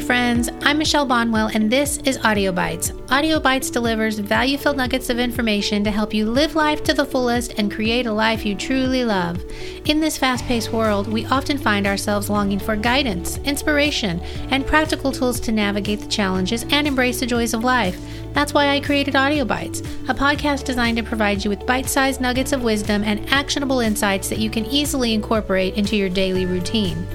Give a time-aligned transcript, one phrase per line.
[0.00, 0.48] friends.
[0.62, 2.92] I'm Michelle Bonwell, and this is Audio Bites.
[3.10, 7.04] Audio Bites delivers value filled nuggets of information to help you live life to the
[7.04, 9.42] fullest and create a life you truly love.
[9.84, 14.20] In this fast paced world, we often find ourselves longing for guidance, inspiration,
[14.50, 18.00] and practical tools to navigate the challenges and embrace the joys of life.
[18.32, 22.20] That's why I created Audio Bites, a podcast designed to provide you with bite sized
[22.20, 27.06] nuggets of wisdom and actionable insights that you can easily incorporate into your daily routine.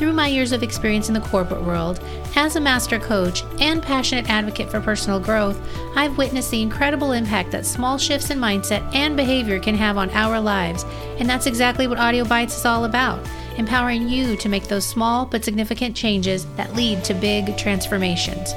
[0.00, 2.00] Through my years of experience in the corporate world,
[2.34, 5.60] as a master coach and passionate advocate for personal growth,
[5.94, 10.08] I've witnessed the incredible impact that small shifts in mindset and behavior can have on
[10.12, 10.86] our lives.
[11.18, 13.20] And that's exactly what Audio Bites is all about
[13.58, 18.54] empowering you to make those small but significant changes that lead to big transformations.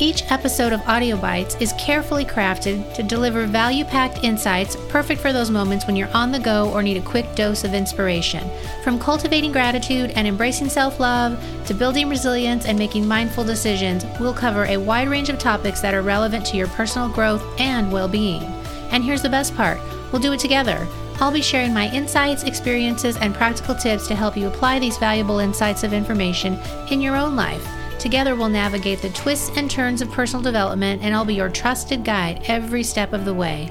[0.00, 5.30] Each episode of Audio Bites is carefully crafted to deliver value packed insights perfect for
[5.30, 8.42] those moments when you're on the go or need a quick dose of inspiration.
[8.82, 14.32] From cultivating gratitude and embracing self love to building resilience and making mindful decisions, we'll
[14.32, 18.08] cover a wide range of topics that are relevant to your personal growth and well
[18.08, 18.42] being.
[18.92, 19.78] And here's the best part
[20.12, 20.88] we'll do it together.
[21.20, 25.40] I'll be sharing my insights, experiences, and practical tips to help you apply these valuable
[25.40, 26.58] insights of information
[26.90, 27.79] in your own life.
[28.00, 32.02] Together, we'll navigate the twists and turns of personal development, and I'll be your trusted
[32.02, 33.70] guide every step of the way.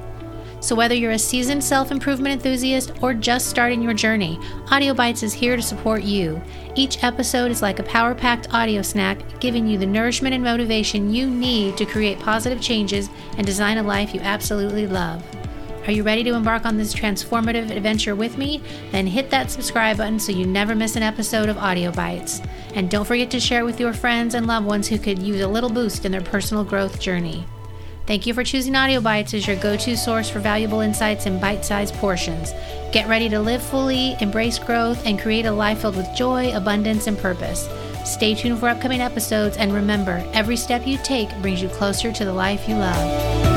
[0.60, 4.38] So, whether you're a seasoned self improvement enthusiast or just starting your journey,
[4.70, 6.40] Audio Bites is here to support you.
[6.76, 11.12] Each episode is like a power packed audio snack, giving you the nourishment and motivation
[11.12, 15.24] you need to create positive changes and design a life you absolutely love.
[15.90, 18.62] Are you ready to embark on this transformative adventure with me?
[18.92, 22.44] Then hit that subscribe button so you never miss an episode of Audio Bites.
[22.76, 25.48] And don't forget to share with your friends and loved ones who could use a
[25.48, 27.44] little boost in their personal growth journey.
[28.06, 31.40] Thank you for choosing Audio Bites as your go to source for valuable insights in
[31.40, 32.52] bite sized portions.
[32.92, 37.08] Get ready to live fully, embrace growth, and create a life filled with joy, abundance,
[37.08, 37.68] and purpose.
[38.06, 42.26] Stay tuned for upcoming episodes, and remember every step you take brings you closer to
[42.26, 43.49] the life you love.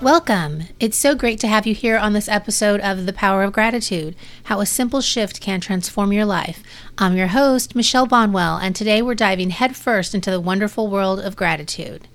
[0.00, 0.62] Welcome.
[0.80, 4.16] It's so great to have you here on this episode of The Power of Gratitude
[4.44, 6.62] How a Simple Shift Can Transform Your Life.
[6.96, 11.36] I'm your host, Michelle Bonwell, and today we're diving headfirst into the wonderful world of
[11.36, 12.08] gratitude.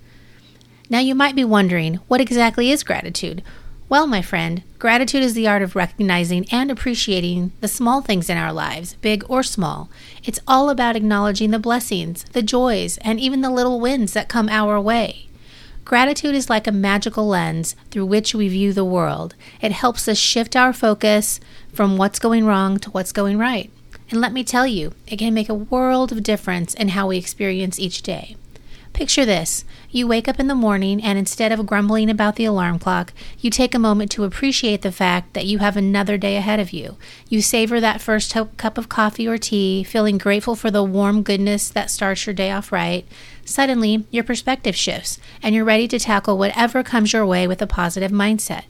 [0.90, 3.44] Now, you might be wondering, what exactly is gratitude?
[3.88, 8.36] Well, my friend, gratitude is the art of recognizing and appreciating the small things in
[8.36, 9.88] our lives, big or small.
[10.24, 14.48] It's all about acknowledging the blessings, the joys, and even the little wins that come
[14.48, 15.26] our way.
[15.86, 19.36] Gratitude is like a magical lens through which we view the world.
[19.60, 21.38] It helps us shift our focus
[21.72, 23.70] from what's going wrong to what's going right.
[24.10, 27.18] And let me tell you, it can make a world of difference in how we
[27.18, 28.36] experience each day.
[28.96, 32.78] Picture this you wake up in the morning, and instead of grumbling about the alarm
[32.78, 36.58] clock, you take a moment to appreciate the fact that you have another day ahead
[36.58, 36.96] of you.
[37.28, 41.68] You savor that first cup of coffee or tea, feeling grateful for the warm goodness
[41.68, 43.06] that starts your day off right.
[43.44, 47.66] Suddenly, your perspective shifts, and you're ready to tackle whatever comes your way with a
[47.66, 48.64] positive mindset.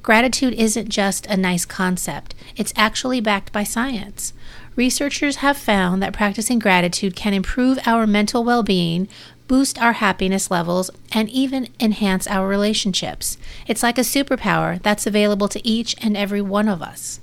[0.00, 4.32] Gratitude isn't just a nice concept, it's actually backed by science.
[4.76, 9.08] Researchers have found that practicing gratitude can improve our mental well being,
[9.48, 13.38] boost our happiness levels, and even enhance our relationships.
[13.66, 17.20] It's like a superpower that's available to each and every one of us.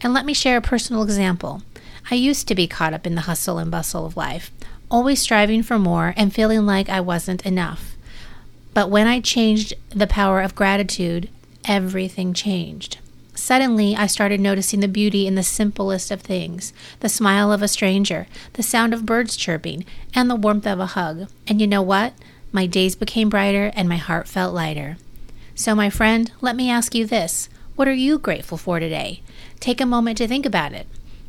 [0.00, 1.62] And let me share a personal example.
[2.10, 4.50] I used to be caught up in the hustle and bustle of life,
[4.90, 7.96] always striving for more and feeling like I wasn't enough.
[8.74, 11.28] But when I changed the power of gratitude,
[11.64, 12.98] everything changed.
[13.36, 17.68] Suddenly, I started noticing the beauty in the simplest of things the smile of a
[17.68, 21.28] stranger, the sound of birds chirping, and the warmth of a hug.
[21.46, 22.14] And you know what?
[22.50, 24.96] My days became brighter and my heart felt lighter.
[25.54, 29.20] So, my friend, let me ask you this What are you grateful for today?
[29.60, 30.86] Take a moment to think about it.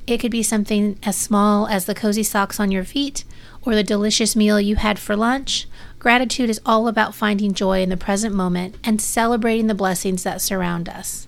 [0.08, 3.26] It could be something as small as the cozy socks on your feet
[3.64, 5.68] or the delicious meal you had for lunch.
[6.00, 10.42] Gratitude is all about finding joy in the present moment and celebrating the blessings that
[10.42, 11.27] surround us.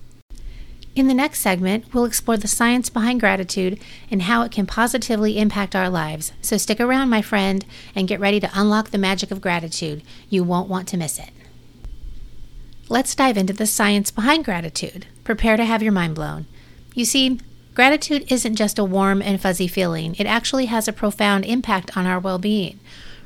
[0.96, 5.38] In the next segment, we'll explore the science behind gratitude and how it can positively
[5.38, 6.32] impact our lives.
[6.42, 7.64] So stick around, my friend,
[7.94, 10.02] and get ready to unlock the magic of gratitude.
[10.28, 11.30] You won't want to miss it.
[12.88, 15.06] Let's dive into the science behind gratitude.
[15.22, 16.46] Prepare to have your mind blown.
[16.92, 17.38] You see,
[17.74, 22.04] gratitude isn't just a warm and fuzzy feeling, it actually has a profound impact on
[22.04, 22.80] our well being.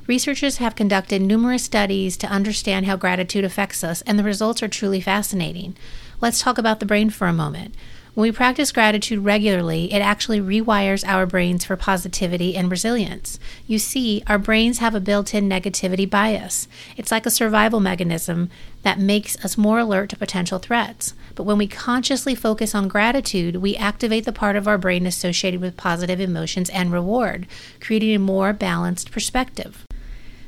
[0.06, 4.69] Researchers have conducted numerous studies to understand how gratitude affects us, and the results are
[4.69, 5.75] truly fascinating.
[6.24, 7.74] Let's talk about the brain for a moment.
[8.14, 13.38] When we practice gratitude regularly, it actually rewires our brains for positivity and resilience.
[13.66, 16.66] You see, our brains have a built in negativity bias.
[16.96, 18.48] It's like a survival mechanism
[18.84, 21.12] that makes us more alert to potential threats.
[21.34, 25.60] But when we consciously focus on gratitude, we activate the part of our brain associated
[25.60, 27.46] with positive emotions and reward,
[27.82, 29.84] creating a more balanced perspective.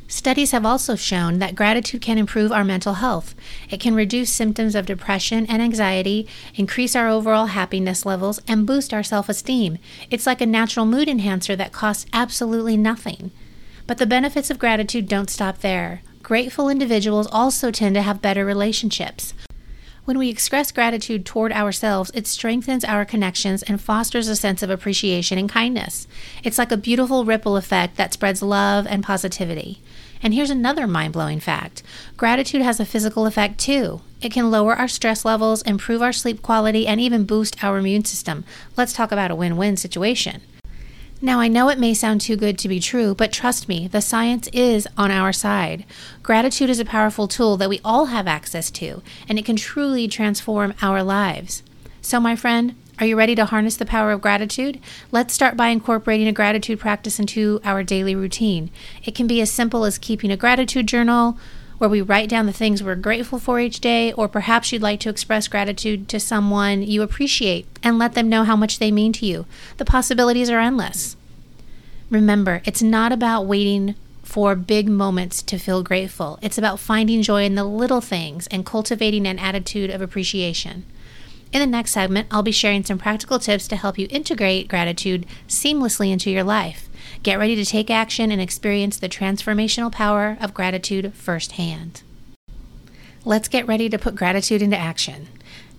[0.08, 3.34] Studies have also shown that gratitude can improve our mental health.
[3.70, 8.94] It can reduce symptoms of depression and anxiety, increase our overall happiness levels, and boost
[8.94, 9.78] our self esteem.
[10.08, 13.32] It's like a natural mood enhancer that costs absolutely nothing.
[13.88, 16.02] But the benefits of gratitude don't stop there.
[16.22, 19.34] Grateful individuals also tend to have better relationships.
[20.06, 24.70] When we express gratitude toward ourselves, it strengthens our connections and fosters a sense of
[24.70, 26.06] appreciation and kindness.
[26.44, 29.82] It's like a beautiful ripple effect that spreads love and positivity.
[30.22, 31.82] And here's another mind blowing fact
[32.16, 34.00] gratitude has a physical effect too.
[34.20, 38.04] It can lower our stress levels, improve our sleep quality, and even boost our immune
[38.04, 38.44] system.
[38.76, 40.42] Let's talk about a win win situation.
[41.22, 44.02] Now, I know it may sound too good to be true, but trust me, the
[44.02, 45.86] science is on our side.
[46.22, 50.08] Gratitude is a powerful tool that we all have access to, and it can truly
[50.08, 51.62] transform our lives.
[52.02, 54.80] So, my friend, are you ready to harness the power of gratitude?
[55.12, 58.70] Let's start by incorporating a gratitude practice into our daily routine.
[59.04, 61.38] It can be as simple as keeping a gratitude journal
[61.76, 64.98] where we write down the things we're grateful for each day, or perhaps you'd like
[65.00, 69.12] to express gratitude to someone you appreciate and let them know how much they mean
[69.12, 69.44] to you.
[69.76, 71.16] The possibilities are endless.
[72.08, 76.38] Remember, it's not about waiting for big moments to feel grateful.
[76.40, 80.84] It's about finding joy in the little things and cultivating an attitude of appreciation.
[81.52, 85.26] In the next segment, I'll be sharing some practical tips to help you integrate gratitude
[85.48, 86.88] seamlessly into your life.
[87.22, 92.02] Get ready to take action and experience the transformational power of gratitude firsthand.
[93.24, 95.28] Let's get ready to put gratitude into action.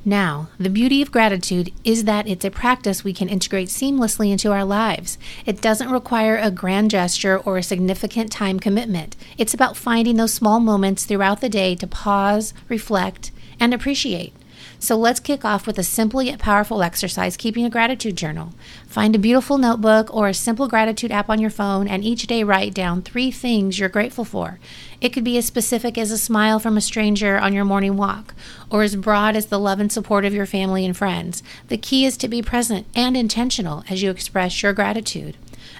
[0.03, 4.53] Now, the beauty of gratitude is that it's a practice we can integrate seamlessly into
[4.53, 5.17] our lives.
[5.45, 9.17] It doesn't require a grand gesture or a significant time commitment.
[9.37, 14.33] It's about finding those small moments throughout the day to pause, reflect, and appreciate.
[14.79, 18.53] So let's kick off with a simple yet powerful exercise keeping a gratitude journal.
[18.85, 22.43] Find a beautiful notebook or a simple gratitude app on your phone and each day
[22.43, 24.59] write down three things you're grateful for.
[25.01, 28.33] It could be as specific as a smile from a stranger on your morning walk,
[28.69, 31.43] or as broad as the love and support of your family and friends.
[31.67, 35.37] The key is to be present and intentional as you express your gratitude.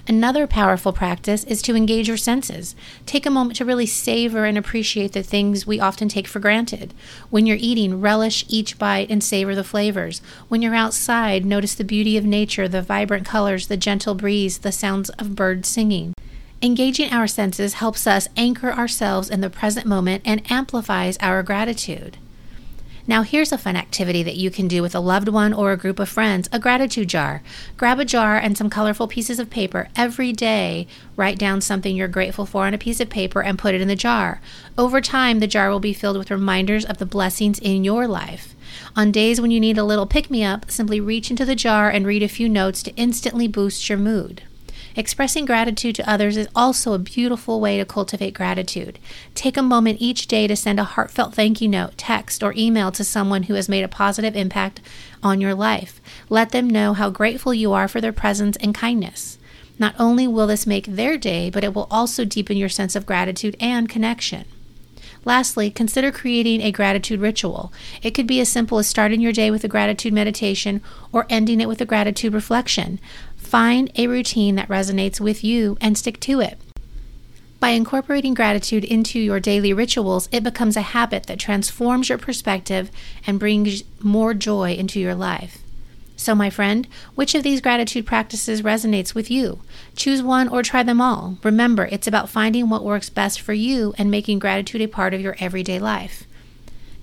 [0.08, 2.74] Another powerful practice is to engage your senses.
[3.04, 6.94] Take a moment to really savor and appreciate the things we often take for granted.
[7.28, 10.22] When you're eating, relish each bite and savor the flavors.
[10.48, 14.72] When you're outside, notice the beauty of nature, the vibrant colors, the gentle breeze, the
[14.72, 16.14] sounds of birds singing.
[16.62, 22.16] Engaging our senses helps us anchor ourselves in the present moment and amplifies our gratitude.
[23.08, 25.78] Now, here's a fun activity that you can do with a loved one or a
[25.78, 27.42] group of friends a gratitude jar.
[27.78, 29.88] Grab a jar and some colorful pieces of paper.
[29.96, 33.74] Every day, write down something you're grateful for on a piece of paper and put
[33.74, 34.42] it in the jar.
[34.76, 38.54] Over time, the jar will be filled with reminders of the blessings in your life.
[38.94, 41.88] On days when you need a little pick me up, simply reach into the jar
[41.88, 44.42] and read a few notes to instantly boost your mood.
[44.96, 48.98] Expressing gratitude to others is also a beautiful way to cultivate gratitude.
[49.34, 52.90] Take a moment each day to send a heartfelt thank you note, text, or email
[52.92, 54.80] to someone who has made a positive impact
[55.22, 56.00] on your life.
[56.28, 59.38] Let them know how grateful you are for their presence and kindness.
[59.78, 63.06] Not only will this make their day, but it will also deepen your sense of
[63.06, 64.44] gratitude and connection.
[65.28, 67.70] Lastly, consider creating a gratitude ritual.
[68.02, 70.80] It could be as simple as starting your day with a gratitude meditation
[71.12, 72.98] or ending it with a gratitude reflection.
[73.36, 76.58] Find a routine that resonates with you and stick to it.
[77.60, 82.90] By incorporating gratitude into your daily rituals, it becomes a habit that transforms your perspective
[83.26, 85.58] and brings more joy into your life.
[86.18, 89.60] So, my friend, which of these gratitude practices resonates with you?
[89.94, 91.38] Choose one or try them all.
[91.44, 95.20] Remember, it's about finding what works best for you and making gratitude a part of
[95.20, 96.24] your everyday life.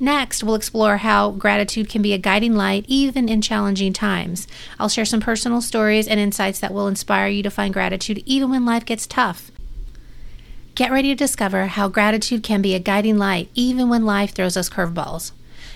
[0.02, 4.50] Next, we'll explore how gratitude can be a guiding light even in challenging times.
[4.78, 8.50] I'll share some personal stories and insights that will inspire you to find gratitude even
[8.50, 9.50] when life gets tough.
[10.76, 14.58] Get ready to discover how gratitude can be a guiding light even when life throws
[14.58, 15.32] us curveballs.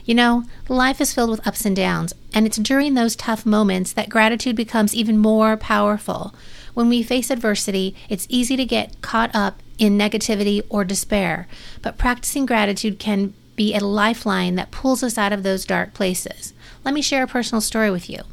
[0.10, 3.94] You know, life is filled with ups and downs, and it's during those tough moments
[3.94, 6.34] that gratitude becomes even more powerful.
[6.74, 11.48] When we face adversity, it's easy to get caught up in negativity or despair,
[11.84, 16.54] but practicing gratitude can be a lifeline that pulls us out of those dark places.
[16.84, 18.24] Let me share a personal story with you.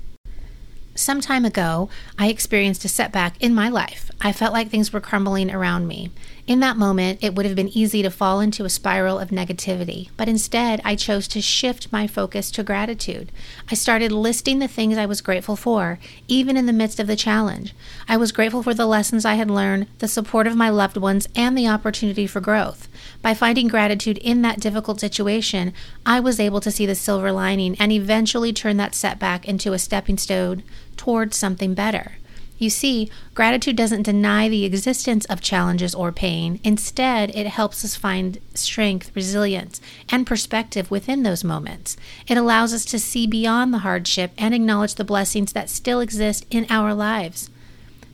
[0.94, 4.10] Some time ago, I experienced a setback in my life.
[4.22, 6.10] I felt like things were crumbling around me.
[6.46, 10.10] In that moment, it would have been easy to fall into a spiral of negativity,
[10.16, 13.32] but instead, I chose to shift my focus to gratitude.
[13.68, 15.98] I started listing the things I was grateful for,
[16.28, 17.74] even in the midst of the challenge.
[18.08, 21.26] I was grateful for the lessons I had learned, the support of my loved ones,
[21.34, 22.86] and the opportunity for growth.
[23.22, 25.72] By finding gratitude in that difficult situation,
[26.04, 29.80] I was able to see the silver lining and eventually turn that setback into a
[29.80, 30.62] stepping stone
[30.96, 32.18] towards something better.
[32.58, 36.58] You see, gratitude doesn't deny the existence of challenges or pain.
[36.64, 41.96] Instead, it helps us find strength, resilience, and perspective within those moments.
[42.26, 46.46] It allows us to see beyond the hardship and acknowledge the blessings that still exist
[46.50, 47.50] in our lives.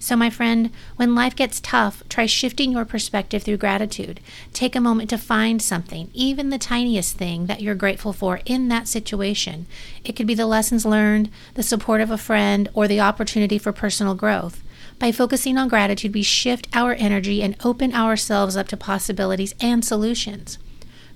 [0.03, 4.19] So, my friend, when life gets tough, try shifting your perspective through gratitude.
[4.53, 8.67] Take a moment to find something, even the tiniest thing, that you're grateful for in
[8.67, 9.67] that situation.
[10.05, 13.71] It could be the lessons learned, the support of a friend, or the opportunity for
[13.71, 14.61] personal growth.
[14.99, 19.85] By focusing on gratitude, we shift our energy and open ourselves up to possibilities and
[19.85, 20.59] solutions.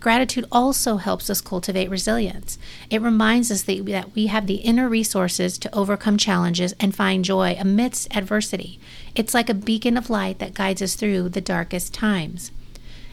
[0.07, 2.59] Gratitude also helps us cultivate resilience.
[2.91, 7.25] It reminds us that, that we have the inner resources to overcome challenges and find
[7.25, 8.79] joy amidst adversity.
[9.17, 12.53] It's like a beacon of light that guides us through the darkest times.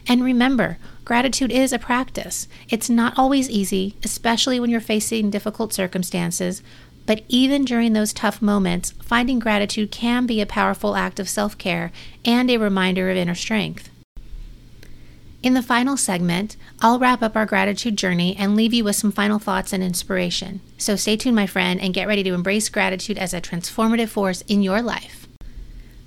[0.06, 2.46] And remember, gratitude is a practice.
[2.68, 6.62] It's not always easy, especially when you're facing difficult circumstances,
[7.06, 11.58] but even during those tough moments, finding gratitude can be a powerful act of self
[11.58, 11.90] care
[12.24, 13.90] and a reminder of inner strength.
[15.44, 19.12] In the final segment, I'll wrap up our gratitude journey and leave you with some
[19.12, 20.62] final thoughts and inspiration.
[20.78, 24.40] So stay tuned, my friend, and get ready to embrace gratitude as a transformative force
[24.48, 25.28] in your life.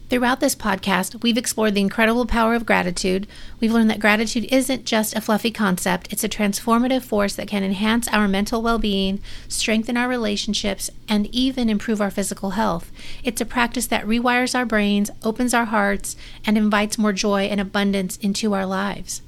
[0.10, 3.27] Throughout this podcast, we've explored the incredible power of gratitude.
[3.60, 7.63] We've learned that gratitude isn't just a fluffy concept, it's a transformative force that can
[7.63, 12.91] enhance our mental well being, strengthen our relationships, and even improve our physical health.
[13.24, 17.62] It's a practice that rewires our brains, opens our hearts, and invites more joy and
[17.62, 19.22] abundance into our lives.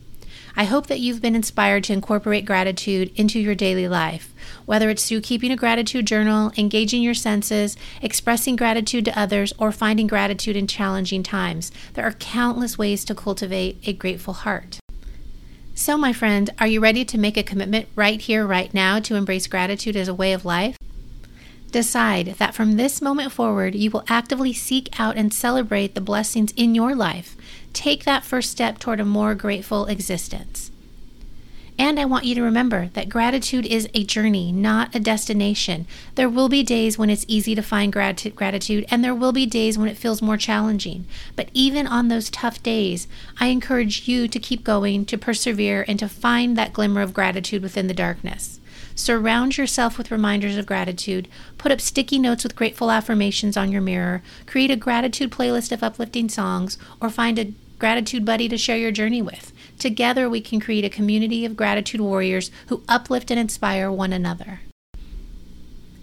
[0.56, 4.34] I hope that you've been inspired to incorporate gratitude into your daily life,
[4.66, 9.72] whether it's through keeping a gratitude journal, engaging your senses, expressing gratitude to others, or
[9.72, 11.72] finding gratitude in challenging times.
[11.94, 14.80] There are countless ways to cultivate a grateful heart.
[15.76, 19.16] So, my friend, are you ready to make a commitment right here, right now, to
[19.16, 20.76] embrace gratitude as a way of life?
[21.72, 26.52] Decide that from this moment forward, you will actively seek out and celebrate the blessings
[26.58, 27.38] in your life.
[27.74, 30.72] Take that first step toward a more grateful existence.
[31.80, 35.88] And I want you to remember that gratitude is a journey, not a destination.
[36.16, 39.46] There will be days when it's easy to find grat- gratitude, and there will be
[39.46, 41.06] days when it feels more challenging.
[41.38, 43.08] But even on those tough days,
[43.40, 47.64] I encourage you to keep going, to persevere, and to find that glimmer of gratitude
[47.64, 48.59] within the darkness.
[49.00, 51.30] Surround yourself with reminders of gratitude.
[51.58, 54.22] Put up sticky notes with grateful affirmations on your mirror.
[54.46, 58.92] Create a gratitude playlist of uplifting songs, or find a gratitude buddy to share your
[58.92, 59.54] journey with.
[59.80, 64.60] Together, we can create a community of gratitude warriors who uplift and inspire one another.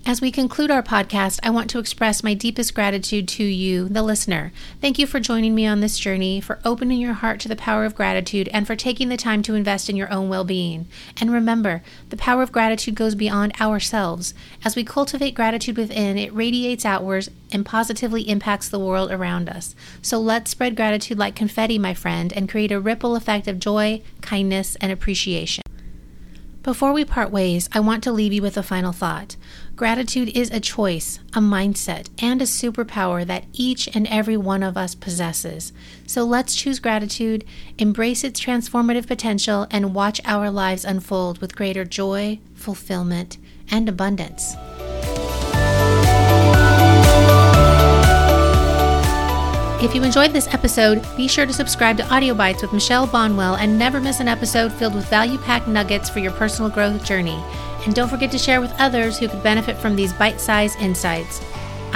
[0.09, 4.05] As we conclude our podcast, I want to express my deepest gratitude to you, the
[4.05, 4.53] listener.
[4.81, 7.85] Thank you for joining me on this journey, for opening your heart to the power
[7.85, 10.87] of gratitude, and for taking the time to invest in your own well being.
[11.21, 14.33] And remember, the power of gratitude goes beyond ourselves.
[14.65, 19.75] As we cultivate gratitude within, it radiates outwards and positively impacts the world around us.
[20.03, 24.03] So let's spread gratitude like confetti, my friend, and create a ripple effect of joy,
[24.21, 25.66] kindness, and appreciation.
[26.67, 29.37] Before we part ways, I want to leave you with a final thought.
[29.77, 34.77] Gratitude is a choice, a mindset, and a superpower that each and every one of
[34.77, 35.73] us possesses.
[36.09, 37.45] So let's choose gratitude,
[37.79, 43.39] embrace its transformative potential, and watch our lives unfold with greater joy, fulfillment,
[43.71, 44.57] and abundance.
[49.79, 53.59] If you enjoyed this episode, be sure to subscribe to Audio Bites with Michelle Bonwell
[53.59, 57.45] and never miss an episode filled with value packed nuggets for your personal growth journey.
[57.85, 61.43] And don't forget to share with others who could benefit from these bite sized insights.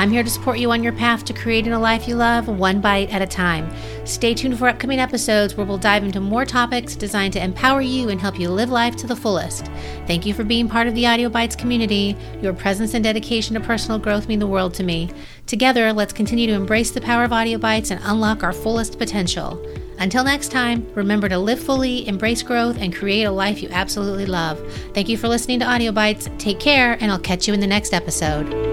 [0.01, 2.81] I'm here to support you on your path to creating a life you love, one
[2.81, 3.71] bite at a time.
[4.07, 8.09] Stay tuned for upcoming episodes where we'll dive into more topics designed to empower you
[8.09, 9.67] and help you live life to the fullest.
[10.07, 12.17] Thank you for being part of the Audio Bites community.
[12.41, 15.11] Your presence and dedication to personal growth mean the world to me.
[15.45, 19.63] Together, let's continue to embrace the power of Audio Bites and unlock our fullest potential.
[19.99, 24.25] Until next time, remember to live fully, embrace growth, and create a life you absolutely
[24.25, 24.59] love.
[24.95, 26.31] Thank you for listening to Audio Bites.
[26.39, 28.70] Take care, and I'll catch you in the next episode.